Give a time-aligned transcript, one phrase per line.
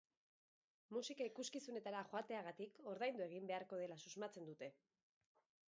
[0.95, 4.75] Musika ikuskizunetara joategatik ordaindu egin beharko dela susmatzen dute.